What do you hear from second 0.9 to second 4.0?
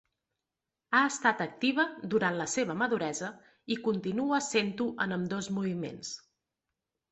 Ha estat activa durant la seva maduresa i